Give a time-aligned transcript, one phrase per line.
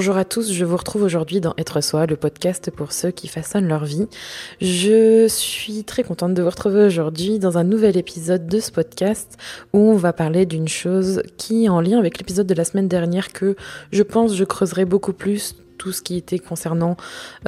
[0.00, 3.28] Bonjour à tous, je vous retrouve aujourd'hui dans Être Soi, le podcast pour ceux qui
[3.28, 4.08] façonnent leur vie.
[4.62, 9.36] Je suis très contente de vous retrouver aujourd'hui dans un nouvel épisode de ce podcast
[9.74, 12.88] où on va parler d'une chose qui est en lien avec l'épisode de la semaine
[12.88, 13.56] dernière que
[13.92, 16.98] je pense je creuserai beaucoup plus tout ce qui était concernant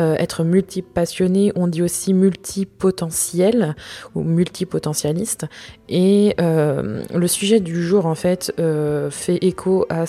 [0.01, 3.77] euh, être multipassionné, on dit aussi multipotentiel
[4.15, 5.45] ou multipotentialiste.
[5.91, 10.05] Et euh, le sujet du jour, en fait, euh, fait écho à,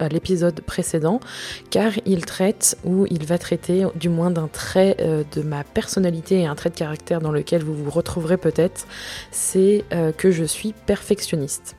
[0.00, 1.20] à l'épisode précédent,
[1.68, 4.96] car il traite, ou il va traiter du moins d'un trait
[5.34, 8.86] de ma personnalité et un trait de caractère dans lequel vous vous retrouverez peut-être,
[9.30, 9.84] c'est
[10.16, 11.76] que je suis perfectionniste.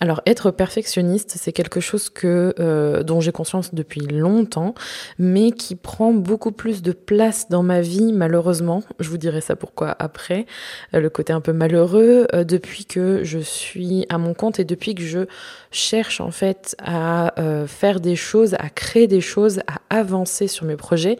[0.00, 4.74] Alors être perfectionniste, c'est quelque chose que euh, dont j'ai conscience depuis longtemps,
[5.18, 8.84] mais qui prend beaucoup plus de place dans ma vie malheureusement.
[9.00, 10.46] Je vous dirai ça pourquoi après.
[10.94, 14.64] Euh, le côté un peu malheureux euh, depuis que je suis à mon compte et
[14.64, 15.26] depuis que je
[15.70, 17.34] cherche en fait à
[17.66, 21.18] faire des choses, à créer des choses, à avancer sur mes projets,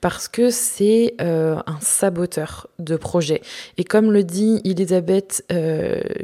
[0.00, 3.42] parce que c'est un saboteur de projet.
[3.76, 5.44] Et comme le dit Elisabeth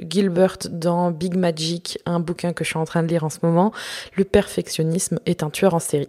[0.08, 3.38] Gilbert dans Big Magic un bouquin que je suis en train de lire en ce
[3.42, 3.72] moment,
[4.16, 6.08] Le perfectionnisme est un tueur en série.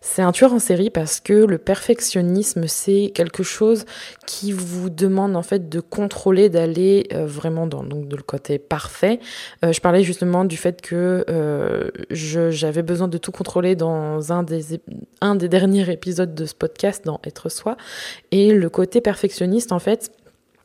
[0.00, 3.84] C'est un tueur en série parce que le perfectionnisme, c'est quelque chose
[4.26, 9.18] qui vous demande en fait de contrôler, d'aller euh, vraiment dans donc, le côté parfait.
[9.64, 14.42] Euh, je parlais justement du fait que euh, j'avais besoin de tout contrôler dans un
[14.42, 14.80] des,
[15.20, 17.76] un des derniers épisodes de ce podcast, dans Être Soi.
[18.30, 20.12] Et le côté perfectionniste, en fait,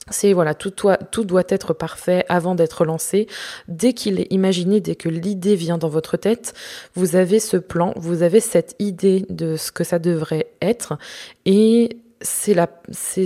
[0.09, 3.27] c'est voilà, tout doit, tout doit être parfait avant d'être lancé.
[3.67, 6.53] Dès qu'il est imaginé, dès que l'idée vient dans votre tête,
[6.95, 10.97] vous avez ce plan, vous avez cette idée de ce que ça devrait être
[11.45, 12.57] et c'est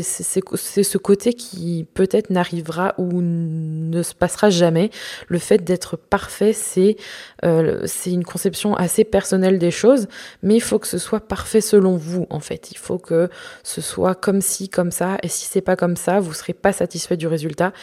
[0.04, 4.90] ce côté qui peut-être n'arrivera ou ne se passera jamais.
[5.28, 6.98] Le fait d'être parfait c'est
[7.46, 10.08] euh, une conception assez personnelle des choses
[10.44, 12.72] mais il faut que ce soit parfait selon vous en fait.
[12.72, 13.30] Il faut que
[13.64, 16.74] ce soit comme ci comme ça et si c'est pas comme ça vous serez pas
[16.74, 17.74] satisfait du résultat.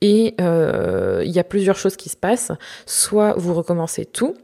[0.00, 2.52] Et euh, il y a plusieurs choses qui se passent.
[2.86, 4.36] Soit vous recommencez tout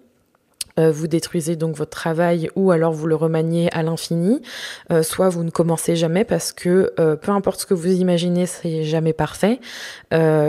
[0.77, 4.43] vous détruisez donc votre travail ou alors vous le remaniez à l'infini,
[4.91, 8.47] euh, soit vous ne commencez jamais parce que euh, peu importe ce que vous imaginez,
[8.47, 9.61] c'est jamais parfait,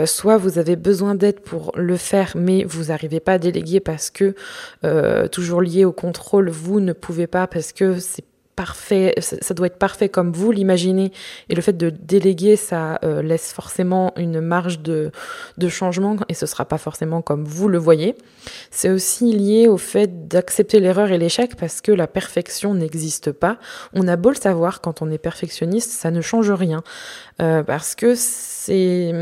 [0.06, 4.10] soit vous avez besoin d'aide pour le faire mais vous n'arrivez pas à déléguer parce
[4.10, 4.34] que
[5.28, 8.24] toujours lié au contrôle, vous ne pouvez pas parce que c'est
[8.56, 11.12] parfait, ça doit être parfait comme vous l'imaginez.
[11.50, 15.12] Et le fait de déléguer, ça euh, laisse forcément une marge de,
[15.58, 18.16] de changement et ce sera pas forcément comme vous le voyez.
[18.70, 23.58] C'est aussi lié au fait d'accepter l'erreur et l'échec parce que la perfection n'existe pas.
[23.92, 26.82] On a beau le savoir quand on est perfectionniste, ça ne change rien.
[27.42, 29.12] Euh, parce que c'est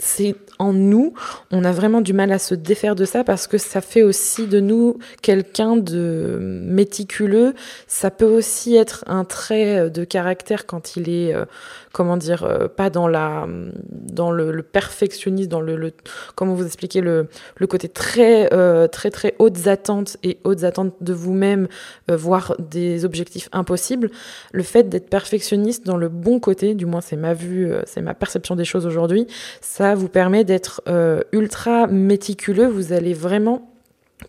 [0.00, 1.12] c'est en nous,
[1.50, 4.46] on a vraiment du mal à se défaire de ça parce que ça fait aussi
[4.46, 7.54] de nous quelqu'un de méticuleux.
[7.86, 8.45] Ça peut aussi
[8.76, 11.44] être un trait de caractère quand il est, euh,
[11.92, 13.46] comment dire, euh, pas dans la
[13.90, 15.92] dans le, le perfectionnisme, dans le,
[16.34, 18.48] comment vous expliquer le, le côté très
[18.88, 21.68] très très hautes attentes et hautes attentes de vous-même,
[22.08, 24.10] voire des objectifs impossibles.
[24.52, 28.02] Le fait d'être perfectionniste dans le bon côté, du moins c'est ma vue, euh, c'est
[28.02, 29.26] ma perception des choses aujourd'hui,
[29.60, 32.66] ça vous permet d'être euh, ultra méticuleux.
[32.66, 33.70] Vous allez vraiment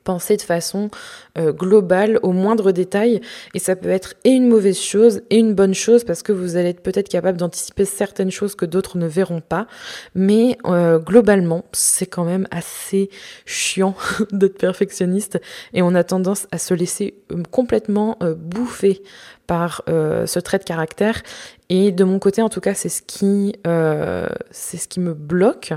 [0.03, 0.89] penser de façon
[1.37, 3.21] euh, globale au moindre détail.
[3.53, 6.55] Et ça peut être et une mauvaise chose et une bonne chose parce que vous
[6.55, 9.67] allez être peut-être capable d'anticiper certaines choses que d'autres ne verront pas.
[10.15, 13.09] Mais globalement c'est quand même assez
[13.45, 13.95] chiant
[14.31, 15.39] d'être perfectionniste.
[15.73, 17.15] Et on a tendance à se laisser
[17.51, 19.01] complètement bouffer
[19.47, 21.24] par ce trait de caractère
[21.69, 25.13] et de mon côté, en tout cas, c'est ce qui, euh, c'est ce qui me
[25.13, 25.74] bloque.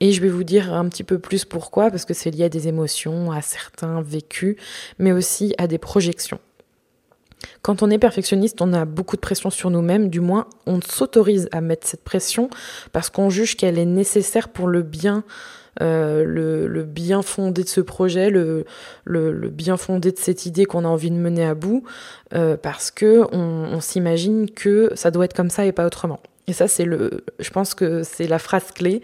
[0.00, 2.48] Et je vais vous dire un petit peu plus pourquoi, parce que c'est lié à
[2.48, 4.56] des émotions, à certains vécus,
[4.98, 6.40] mais aussi à des projections.
[7.62, 11.48] Quand on est perfectionniste, on a beaucoup de pression sur nous-mêmes, du moins on s'autorise
[11.52, 12.50] à mettre cette pression
[12.90, 15.22] parce qu'on juge qu'elle est nécessaire pour le bien
[15.80, 18.64] euh, le, bien fondé de ce projet, le,
[19.06, 21.84] bien fondé de cette idée qu'on a envie de mener à bout,
[22.34, 26.20] euh, parce que on, s'imagine que ça doit être comme ça et pas autrement.
[26.46, 29.02] Et ça, c'est le, je pense que c'est la phrase clé.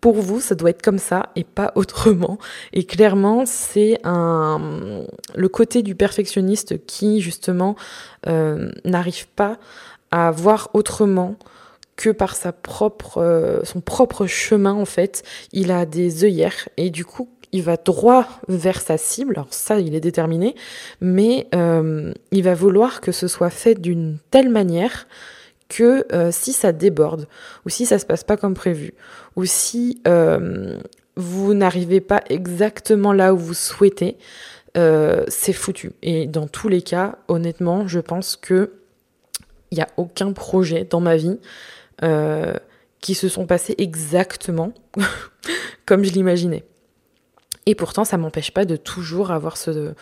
[0.00, 2.38] Pour vous, ça doit être comme ça et pas autrement.
[2.72, 5.04] Et clairement, c'est un
[5.34, 7.76] le côté du perfectionniste qui justement
[8.26, 9.58] euh, n'arrive pas
[10.10, 11.36] à voir autrement
[11.96, 15.22] que par sa propre, euh, son propre chemin en fait.
[15.52, 19.34] Il a des œillères et du coup il va droit vers sa cible.
[19.36, 20.54] Alors ça, il est déterminé,
[21.00, 25.08] mais euh, il va vouloir que ce soit fait d'une telle manière
[25.68, 27.26] que euh, si ça déborde
[27.64, 28.94] ou si ça se passe pas comme prévu
[29.36, 30.02] ou si
[31.18, 34.16] vous n'arrivez pas exactement là où vous souhaitez,
[34.74, 35.92] c'est foutu.
[36.02, 38.72] Et dans tous les cas, honnêtement, je pense que
[39.70, 41.38] il n'y a aucun projet dans ma vie
[43.00, 44.72] qui se sont passés exactement
[45.86, 46.64] comme je l'imaginais.
[47.68, 49.92] Et pourtant, ça m'empêche pas de toujours avoir ce,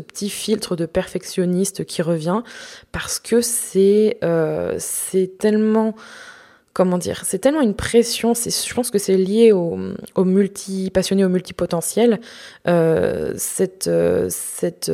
[0.00, 2.42] petit filtre de perfectionniste qui revient
[2.90, 4.78] parce que c'est euh,
[5.38, 5.94] tellement
[6.72, 8.34] comment dire, c'est tellement une pression.
[8.34, 9.78] Je pense que c'est lié au,
[10.16, 12.20] au, multi passionné, au multipotentiel.
[12.66, 14.90] Euh, cette euh, cette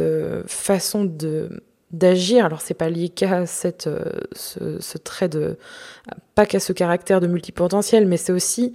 [0.47, 1.49] façon de
[1.97, 2.45] d'agir.
[2.45, 3.89] Alors c'est pas lié qu'à cette
[4.33, 5.57] ce, ce, trait de
[6.35, 8.73] pas qu'à ce caractère de multipotentiel, mais c'est aussi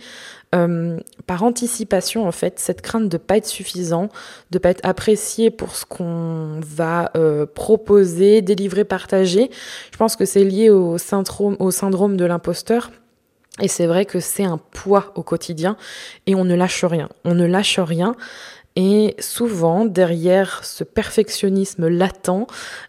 [0.54, 4.10] euh, par anticipation en fait cette crainte de pas être suffisant,
[4.52, 9.50] de pas être apprécié pour ce qu'on va euh, proposer, délivrer, partager.
[9.92, 12.92] Je pense que c'est lié au syndrome, au syndrome de l'imposteur.
[13.62, 15.78] Et c'est vrai que c'est un poids au quotidien
[16.26, 17.10] et on ne lâche rien.
[17.26, 18.16] On ne lâche rien.
[18.76, 22.48] Et souvent, derrière ce perfectionnisme latent,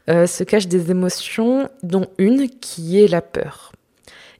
[0.08, 3.72] euh, se cachent des émotions, dont une qui est la peur.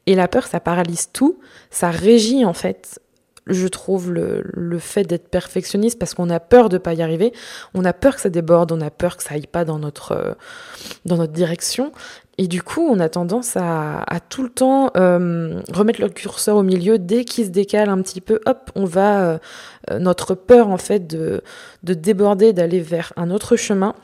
[0.07, 1.39] Et la peur, ça paralyse tout,
[1.71, 3.01] ça régit en fait
[3.47, 7.33] je trouve, le, le fait d'être perfectionniste parce qu'on a peur de pas y arriver,
[7.75, 10.13] on a peur que ça déborde, on a peur que ça aille pas dans notre,
[10.13, 10.35] euh,
[11.05, 11.93] dans notre direction.
[12.39, 16.57] Et du coup, on a tendance à, à tout le temps euh, remettre le curseur
[16.57, 16.99] au milieu.
[16.99, 19.23] Dès qu'il se décale un petit peu, hop, on va...
[19.23, 19.39] Euh,
[19.99, 21.43] notre peur, en fait, de,
[21.83, 23.97] de déborder, d'aller vers un autre chemin,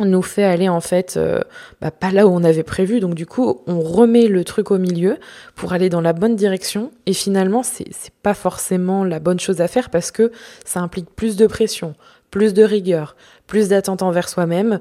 [0.00, 1.40] nous fait aller en fait euh,
[1.80, 3.00] bah, pas là où on avait prévu.
[3.00, 5.18] Donc du coup, on remet le truc au milieu
[5.54, 6.90] pour aller dans la bonne direction.
[7.06, 7.86] Et finalement, c'est
[8.22, 10.32] pas forcément la bonne chose à faire parce que
[10.64, 11.94] ça implique plus de pression,
[12.32, 13.14] plus de rigueur,
[13.46, 14.80] plus d'attente envers soi-même,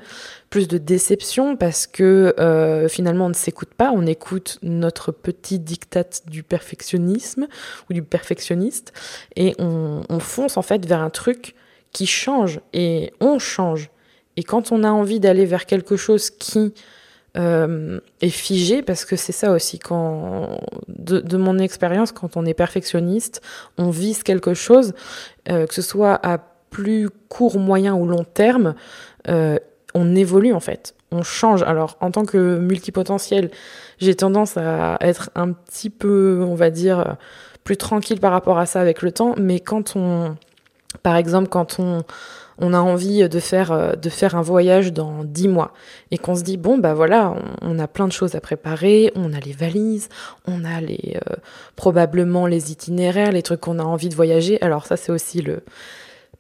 [0.50, 5.60] plus de déception parce que euh, finalement on ne s'écoute pas, on écoute notre petit
[5.60, 7.48] diktat du perfectionnisme
[7.89, 8.94] ou du perfectionniste
[9.36, 11.54] et on, on fonce en fait vers un truc
[11.92, 13.92] qui change et on change
[14.38, 16.74] et quand on a envie d'aller vers quelque chose qui
[17.38, 22.53] euh, est figé, parce que c'est ça aussi, quand, de, mon expérience, quand on est
[22.53, 23.41] perfectionniste,
[23.77, 24.94] on vise quelque chose,
[25.50, 26.39] euh, que ce soit à
[26.69, 28.75] plus court, moyen ou long terme,
[29.27, 29.57] euh,
[29.95, 31.63] on évolue en fait, on change.
[31.63, 33.51] Alors en tant que multipotentiel,
[34.00, 37.18] j'ai tendance à être un petit peu, on va dire,
[37.63, 40.36] plus tranquille par rapport à ça avec le temps, mais quand on,
[41.01, 42.03] par exemple, quand on
[42.57, 45.73] on a envie de faire, euh, de faire un voyage dans dix mois
[46.11, 49.33] et qu'on se dit bon bah voilà on, a plein de choses à préparer, on
[49.33, 50.09] a les valises,
[50.47, 51.35] on a les euh,
[51.75, 54.61] probablement les itinéraires, les trucs qu'on a envie de voyager.
[54.61, 55.61] Alors ça c'est aussi le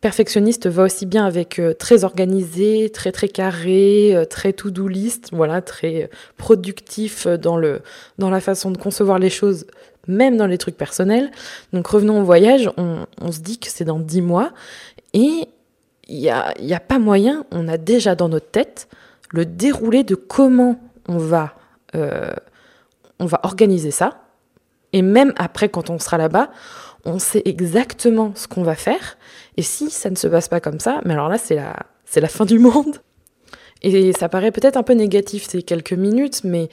[0.01, 5.61] perfectionniste va aussi bien avec euh, très organisé, très très carré, très to-do list, voilà,
[5.61, 7.81] très productif dans le
[8.19, 9.65] dans la façon de concevoir les choses
[10.05, 11.31] même dans les trucs personnels.
[11.71, 14.51] Donc revenons au voyage, on, on se dit que c'est dans dix mois
[15.13, 15.47] et
[16.07, 18.87] il n'y a, y a pas moyen, on a déjà dans notre tête
[19.29, 21.55] le déroulé de comment on va,
[21.95, 22.33] euh,
[23.19, 24.21] on va organiser ça.
[24.93, 26.51] Et même après, quand on sera là-bas,
[27.03, 29.17] on sait exactement ce qu'on va faire.
[29.57, 31.75] Et si ça ne se passe pas comme ça, mais alors là, c'est la,
[32.05, 32.97] c'est la fin du monde.
[33.81, 36.69] Et ça paraît peut-être un peu négatif ces quelques minutes, mais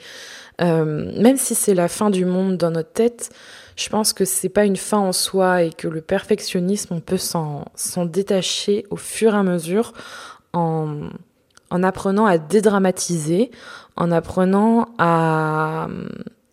[0.61, 3.31] euh, même si c'est la fin du monde dans notre tête,
[3.81, 7.17] je pense que c'est pas une fin en soi et que le perfectionnisme, on peut
[7.17, 7.65] s'en
[8.05, 9.93] détacher au fur et à mesure
[10.53, 11.09] en,
[11.69, 13.49] en apprenant à dédramatiser,
[13.95, 15.87] en apprenant à,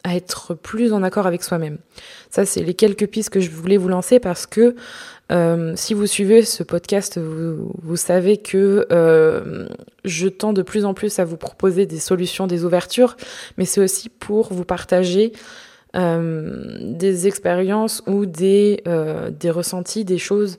[0.04, 1.78] à être plus en accord avec soi-même.
[2.30, 4.74] Ça, c'est les quelques pistes que je voulais vous lancer parce que
[5.30, 9.66] euh, si vous suivez ce podcast, vous, savez que euh,
[10.04, 13.16] je tends de plus en plus à vous proposer des solutions, des ouvertures,
[13.58, 15.32] mais c'est aussi pour vous partager
[15.94, 20.58] des expériences ou des, euh, des ressentis, des choses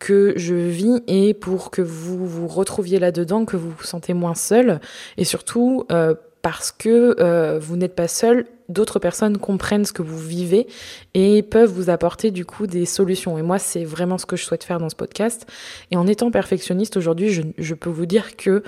[0.00, 4.34] que je vis et pour que vous vous retrouviez là-dedans, que vous vous sentez moins
[4.34, 4.80] seul
[5.18, 10.02] et surtout euh, parce que euh, vous n'êtes pas seul, d'autres personnes comprennent ce que
[10.02, 10.66] vous vivez
[11.12, 13.36] et peuvent vous apporter du coup des solutions.
[13.36, 15.46] Et moi, c'est vraiment ce que je souhaite faire dans ce podcast.
[15.90, 18.62] Et en étant perfectionniste aujourd'hui, je, je, peux vous dire que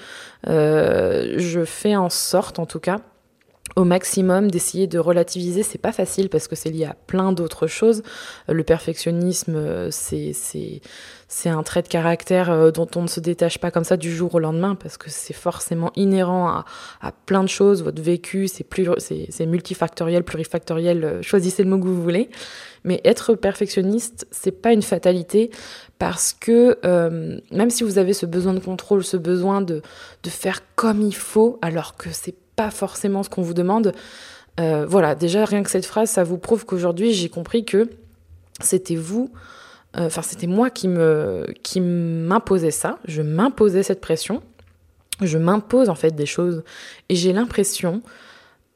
[0.48, 3.00] euh, je fais en sorte, en tout cas,
[3.76, 5.62] au maximum d'essayer de relativiser.
[5.62, 8.02] C'est pas facile parce que c'est lié à plein d'autres choses.
[8.48, 13.58] Euh, le perfectionnisme, euh, c'est un trait de caractère euh, dont on ne se détache
[13.58, 16.64] pas comme ça du jour au lendemain parce que c'est forcément inhérent à,
[17.00, 17.82] à, plein de choses.
[17.82, 21.18] Votre vécu, c'est plus c'est multifactoriel, plurifactoriel.
[21.22, 22.28] Choisissez le mot que vous voulez.
[22.84, 25.50] Mais être perfectionniste, c'est pas une fatalité
[26.00, 26.76] parce que
[27.52, 29.82] même si vous avez ce besoin de contrôle, ce besoin de,
[30.24, 33.92] de faire comme il faut, alors que c'est pas forcément ce qu'on vous demande.
[34.60, 37.88] Euh, voilà, déjà rien que cette phrase, ça vous prouve qu'aujourd'hui j'ai compris que
[38.60, 39.30] c'était vous
[39.94, 44.42] enfin c'était moi qui me qui m'imposais ça, je m'imposais cette pression,
[45.20, 46.62] je m'impose en fait des choses.
[47.08, 48.02] Et j'ai l'impression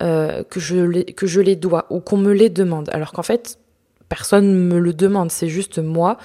[0.03, 3.59] euh, que je les dois ou qu'on me les demande, alors qu'en fait
[4.09, 6.19] personne me le demande, c'est juste moi.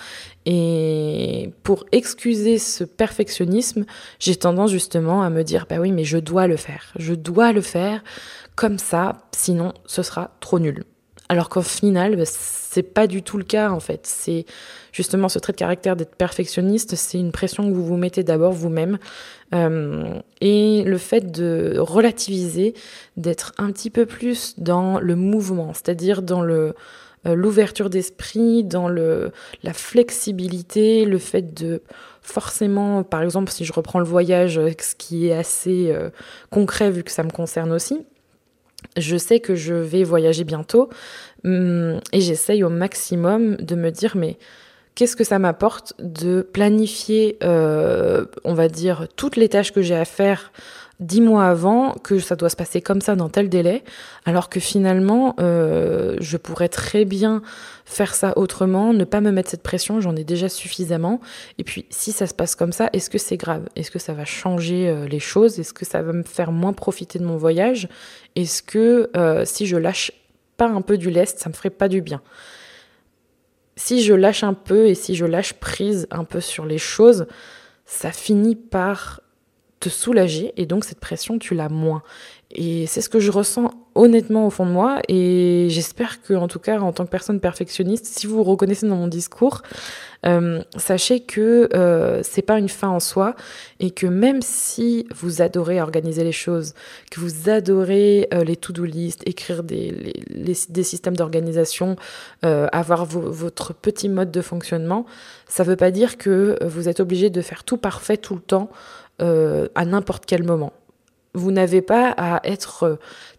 [0.46, 3.86] Et pour excuser ce perfectionnisme,
[4.20, 7.52] j'ai tendance justement à me dire bah oui mais je dois le faire, je dois
[7.52, 8.04] le faire
[8.56, 10.84] comme ça, sinon ce sera trop nul.
[11.32, 14.02] Alors qu'au final, bah, c'est pas du tout le cas en fait.
[14.06, 14.46] C'est
[14.92, 18.52] justement ce trait de caractère d'être perfectionniste, c'est une pression que vous vous mettez d'abord
[18.52, 18.98] vous-même.
[19.56, 22.74] Euh, et le fait de relativiser,
[23.16, 26.76] d'être un petit peu plus dans le mouvement, c'est-à-dire dans le
[27.26, 29.32] l'ouverture d'esprit, dans le
[29.64, 31.82] la flexibilité, le fait de
[32.22, 36.10] forcément, par exemple, si je reprends le voyage, ce qui est assez euh,
[36.50, 38.06] concret vu que ça me concerne aussi,
[38.98, 40.90] je sais que je vais voyager bientôt
[41.44, 44.38] hum, et j'essaye au maximum de me dire mais
[44.96, 49.96] qu'est-ce que ça m'apporte de planifier, euh, on va dire, toutes les tâches que j'ai
[49.96, 50.52] à faire
[51.02, 53.84] dix mois avant que ça doit se passer comme ça dans tel délai,
[54.26, 57.42] alors que finalement, euh, je pourrais très bien
[57.86, 61.20] faire ça autrement, ne pas me mettre cette pression, j'en ai déjà suffisamment.
[61.58, 63.68] Et puis, si ça se passe comme ça, est-ce que c'est grave?
[63.76, 65.60] Est-ce que ça va changer euh, les choses?
[65.60, 67.90] Est-ce que ça va me faire moins profiter de mon voyage?
[68.36, 70.12] Est-ce que euh, si je lâche
[70.56, 72.22] pas un peu du lest, ça me ferait pas du bien?
[73.76, 77.26] Si je lâche un peu et si je lâche prise un peu sur les choses,
[77.86, 79.22] ça finit par
[79.82, 82.04] te soulager et donc cette pression tu l'as moins.
[82.54, 86.48] Et c'est ce que je ressens honnêtement au fond de moi et j'espère que en
[86.48, 89.62] tout cas en tant que personne perfectionniste, si vous vous reconnaissez dans mon discours,
[90.26, 93.36] euh, sachez que euh, c'est pas une fin en soi
[93.80, 96.74] et que même si vous adorez organiser les choses,
[97.10, 101.96] que vous adorez euh, les to-do list, écrire des, des systèmes d'organisation,
[102.46, 105.06] euh, avoir votre petit mode de fonctionnement,
[105.48, 108.70] ça veut pas dire que vous êtes obligé de faire tout parfait tout le temps
[109.22, 110.74] euh, à n'importe quel moment.
[111.34, 112.96] Vous n'avez pas à être euh,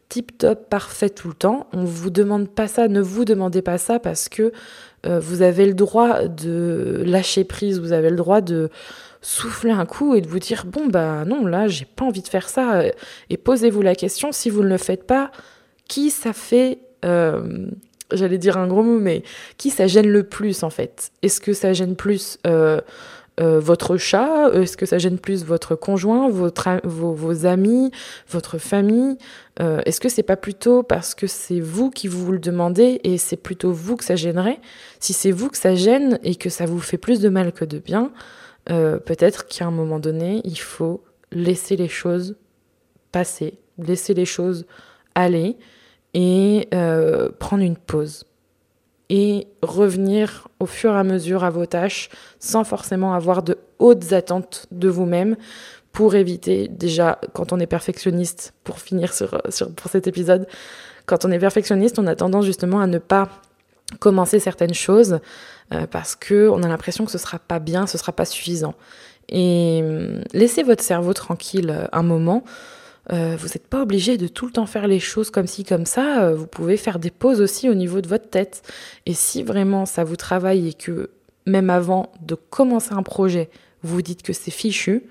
[0.09, 1.67] tip top parfait tout le temps.
[1.73, 4.53] On vous demande pas ça, ne vous demandez pas ça parce que
[5.07, 8.71] euh, vous avez le droit de lâcher prise, vous avez le droit de
[9.23, 12.29] souffler un coup et de vous dire bon bah non là j'ai pas envie de
[12.29, 12.83] faire ça
[13.31, 15.31] et posez-vous la question si vous ne le faites pas
[15.87, 19.23] qui ça fait j'allais dire un gros mot mais
[19.59, 21.13] qui ça gêne le plus en fait?
[21.23, 22.39] Est-ce que ça gêne plus
[23.41, 27.91] votre chat Est-ce que ça gêne plus votre conjoint, votre, vos, amis,
[28.29, 29.17] votre famille
[29.61, 33.19] euh, Est-ce que c'est pas plutôt parce que c'est vous qui vous le demandez et
[33.19, 34.61] c'est plutôt vous que ça gênerait?
[35.01, 37.65] Si c'est vous que ça gêne et que ça vous fait plus de mal que
[37.65, 38.13] de bien,
[38.71, 42.37] euh, peut-être qu'à un moment donné, il faut laisser les choses
[43.11, 44.67] passer, laisser les choses
[45.15, 45.57] aller
[46.15, 46.69] et
[47.39, 48.27] prendre une pause
[49.15, 52.09] et revenir au fur et à mesure à vos tâches
[52.41, 55.37] sans forcément avoir de hautes attentes de vous-même
[55.93, 59.43] pour éviter déjà quand on est perfectionniste pour finir sur,
[59.77, 60.49] pour cet épisode
[61.05, 63.29] quand on est perfectionniste on a tendance justement à ne pas
[64.01, 65.19] commencer certaines choses
[65.75, 68.75] euh, parce que on a l'impression que ce sera pas bien ce sera pas suffisant.
[69.29, 72.45] Et hum, laissez votre cerveau tranquille euh, un moment
[73.11, 75.87] euh, vous n'êtes pas obligé de tout le temps faire les choses comme ci, comme
[75.87, 76.23] ça.
[76.23, 78.63] Euh, vous pouvez faire des pauses aussi au niveau de votre tête.
[79.07, 81.11] Et si vraiment ça vous travaille et que
[81.47, 83.51] même avant de commencer un projet,
[83.83, 85.03] vous vous dites que c'est fichu,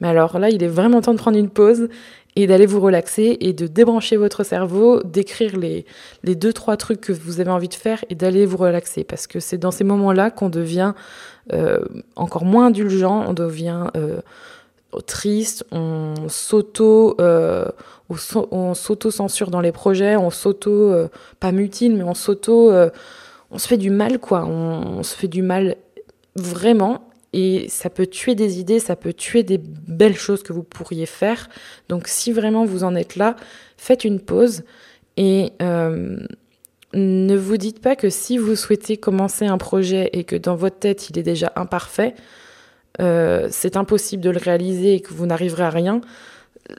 [0.00, 1.88] mais alors là, il est vraiment temps de prendre une pause
[2.34, 5.84] et d'aller vous relaxer et de débrancher votre cerveau, d'écrire les,
[6.24, 9.04] les deux, trois trucs que vous avez envie de faire et d'aller vous relaxer.
[9.04, 10.94] Parce que c'est dans ces moments-là qu'on devient
[11.52, 11.84] euh,
[12.16, 13.86] encore moins indulgent, on devient
[15.00, 17.64] triste, on s'auto euh,
[18.50, 21.08] on s'auto censure dans les projets, on s'auto euh,
[21.40, 22.90] pas mutile mais on s'auto euh,
[23.50, 25.76] on se fait du mal quoi, on, se fait du mal
[26.36, 30.62] vraiment et ça peut tuer des idées, ça peut tuer des belles choses que vous
[30.62, 31.48] pourriez faire.
[31.88, 33.36] Donc si vraiment vous en êtes là,
[33.78, 34.64] faites une pause
[35.16, 35.52] et
[36.94, 40.78] ne vous dites pas que si vous souhaitez commencer un projet et que dans votre
[40.78, 42.14] tête il est déjà imparfait,
[43.00, 46.00] euh, c'est impossible de le réaliser et que vous n'arriverez à rien,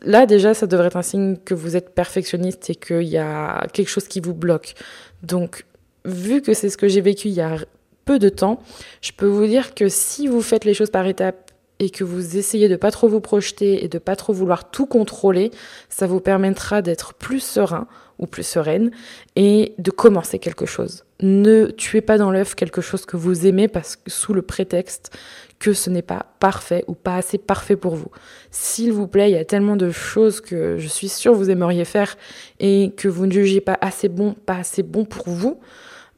[0.01, 3.65] là déjà ça devrait être un signe que vous êtes perfectionniste et qu'il y a
[3.73, 4.75] quelque chose qui vous bloque.
[5.23, 5.65] Donc
[6.05, 7.57] vu que c'est ce que j'ai vécu il y a
[8.05, 8.61] peu de temps,
[9.01, 11.42] je peux vous dire que si vous faites les choses par étapes
[11.83, 14.85] et que vous essayez de pas trop vous projeter et de pas trop vouloir tout
[14.85, 15.51] contrôler,
[15.89, 17.87] ça vous permettra d'être plus serein
[18.19, 18.91] ou plus sereine
[19.35, 21.03] et de commencer quelque chose.
[21.21, 25.11] Ne tuez pas dans l'œuf quelque chose que vous aimez parce sous le prétexte
[25.59, 28.11] que ce n'est pas parfait ou pas assez parfait pour vous.
[28.51, 31.85] S'il vous plaît, il y a tellement de choses que je suis sûre vous aimeriez
[31.85, 32.17] faire
[32.59, 35.59] et que vous ne jugez pas assez bon, pas assez bon pour vous.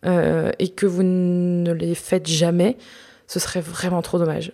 [0.05, 2.77] euh, et que vous ne les faites jamais,
[3.27, 4.51] ce serait vraiment trop dommage.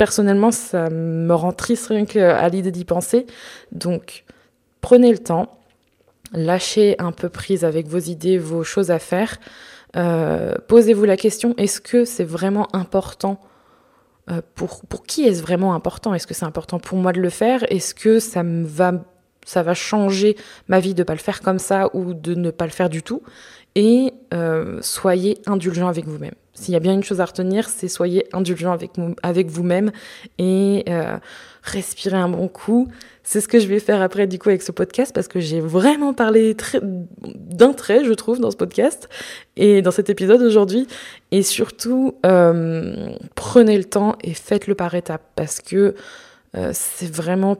[0.00, 3.26] Personnellement, ça me rend triste rien qu'à l'idée d'y penser.
[3.70, 4.24] Donc,
[4.80, 5.58] prenez le temps,
[6.32, 9.36] lâchez un peu prise avec vos idées, vos choses à faire.
[9.98, 13.42] Euh, posez-vous la question, est-ce que c'est vraiment important
[14.30, 16.14] euh, pour, qui est-ce vraiment important?
[16.14, 17.70] Est-ce que c'est important pour moi de le faire?
[17.70, 19.04] Est-ce que ça me va
[19.44, 20.36] ça va changer
[20.68, 22.88] ma vie de ne pas le faire comme ça ou de ne pas le faire
[22.88, 23.22] du tout?
[23.74, 26.34] Et euh, soyez indulgent avec vous-même.
[26.60, 28.76] S'il y a bien une chose à retenir, c'est soyez indulgent
[29.22, 29.92] avec, vous-même
[30.38, 31.16] et euh,
[31.62, 32.88] respirez un bon coup.
[33.22, 35.60] C'est ce que je vais faire après du coup avec ce podcast parce que j'ai
[35.60, 36.54] vraiment parlé
[37.22, 39.08] d'un trait, je trouve, dans ce podcast
[39.56, 40.86] et dans cet épisode aujourd'hui.
[41.30, 45.94] Et surtout, euh, prenez le temps et faites-le par étapes parce que
[46.72, 47.56] c'est vraiment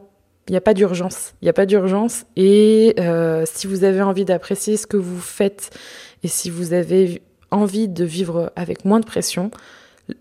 [0.51, 1.35] il n'y a pas d'urgence.
[1.41, 2.25] Il n'y a pas d'urgence.
[2.35, 5.71] Et euh, si vous avez envie d'apprécier ce que vous faites
[6.25, 9.51] et si vous avez envie de vivre avec moins de pression,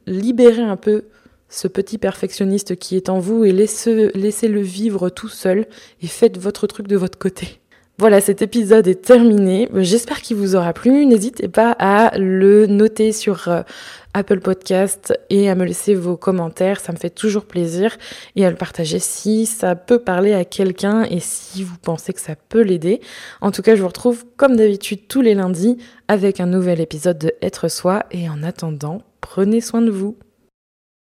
[0.07, 1.05] libérez un peu
[1.49, 5.67] ce petit perfectionniste qui est en vous et laissez-le vivre tout seul
[6.01, 7.59] et faites votre truc de votre côté.
[7.99, 9.67] Voilà, cet épisode est terminé.
[9.73, 11.05] J'espère qu'il vous aura plu.
[11.05, 13.61] N'hésitez pas à le noter sur euh,
[14.13, 16.79] Apple Podcast et à me laisser vos commentaires.
[16.79, 17.97] Ça me fait toujours plaisir
[18.37, 22.21] et à le partager si ça peut parler à quelqu'un et si vous pensez que
[22.21, 23.01] ça peut l'aider.
[23.41, 25.77] En tout cas, je vous retrouve comme d'habitude tous les lundis
[26.07, 30.15] avec un nouvel épisode de Être Soi et en attendant, prenez soin de vous.